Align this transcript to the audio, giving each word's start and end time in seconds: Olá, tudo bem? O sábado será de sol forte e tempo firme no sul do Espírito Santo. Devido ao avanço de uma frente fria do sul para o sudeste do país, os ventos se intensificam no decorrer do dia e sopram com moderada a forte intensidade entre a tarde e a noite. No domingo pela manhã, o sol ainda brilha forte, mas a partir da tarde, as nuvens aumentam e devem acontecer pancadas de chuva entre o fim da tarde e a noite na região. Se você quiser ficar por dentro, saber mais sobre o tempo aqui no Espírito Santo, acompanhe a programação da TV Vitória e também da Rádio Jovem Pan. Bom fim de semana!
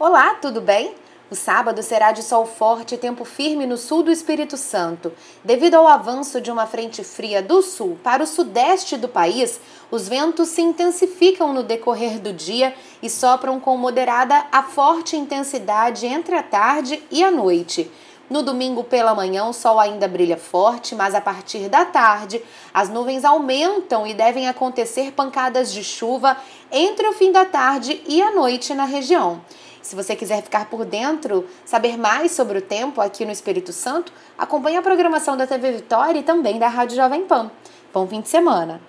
Olá, 0.00 0.34
tudo 0.34 0.60
bem? 0.60 0.94
O 1.28 1.34
sábado 1.34 1.82
será 1.82 2.12
de 2.12 2.22
sol 2.22 2.46
forte 2.46 2.94
e 2.94 2.98
tempo 2.98 3.24
firme 3.24 3.66
no 3.66 3.76
sul 3.76 4.04
do 4.04 4.12
Espírito 4.12 4.56
Santo. 4.56 5.12
Devido 5.42 5.74
ao 5.74 5.88
avanço 5.88 6.40
de 6.40 6.52
uma 6.52 6.66
frente 6.66 7.02
fria 7.02 7.42
do 7.42 7.60
sul 7.62 7.98
para 8.00 8.22
o 8.22 8.26
sudeste 8.26 8.96
do 8.96 9.08
país, 9.08 9.60
os 9.90 10.08
ventos 10.08 10.50
se 10.50 10.62
intensificam 10.62 11.52
no 11.52 11.64
decorrer 11.64 12.20
do 12.20 12.32
dia 12.32 12.76
e 13.02 13.10
sopram 13.10 13.58
com 13.58 13.76
moderada 13.76 14.46
a 14.52 14.62
forte 14.62 15.16
intensidade 15.16 16.06
entre 16.06 16.36
a 16.36 16.44
tarde 16.44 17.02
e 17.10 17.24
a 17.24 17.32
noite. 17.32 17.90
No 18.30 18.42
domingo 18.42 18.84
pela 18.84 19.16
manhã, 19.16 19.46
o 19.46 19.52
sol 19.54 19.80
ainda 19.80 20.06
brilha 20.06 20.36
forte, 20.36 20.94
mas 20.94 21.12
a 21.12 21.20
partir 21.20 21.68
da 21.68 21.84
tarde, 21.84 22.40
as 22.72 22.88
nuvens 22.88 23.24
aumentam 23.24 24.06
e 24.06 24.14
devem 24.14 24.46
acontecer 24.46 25.12
pancadas 25.12 25.72
de 25.72 25.82
chuva 25.82 26.36
entre 26.70 27.08
o 27.08 27.12
fim 27.14 27.32
da 27.32 27.46
tarde 27.46 28.00
e 28.06 28.22
a 28.22 28.30
noite 28.30 28.74
na 28.74 28.84
região. 28.84 29.40
Se 29.82 29.94
você 29.96 30.14
quiser 30.16 30.42
ficar 30.42 30.68
por 30.68 30.84
dentro, 30.84 31.46
saber 31.64 31.96
mais 31.96 32.32
sobre 32.32 32.58
o 32.58 32.62
tempo 32.62 33.00
aqui 33.00 33.24
no 33.24 33.32
Espírito 33.32 33.72
Santo, 33.72 34.12
acompanhe 34.36 34.76
a 34.76 34.82
programação 34.82 35.36
da 35.36 35.46
TV 35.46 35.72
Vitória 35.72 36.20
e 36.20 36.22
também 36.22 36.58
da 36.58 36.68
Rádio 36.68 36.96
Jovem 36.96 37.24
Pan. 37.24 37.50
Bom 37.92 38.06
fim 38.06 38.20
de 38.20 38.28
semana! 38.28 38.80